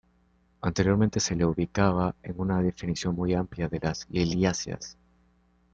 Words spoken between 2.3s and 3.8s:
una definición muy amplia de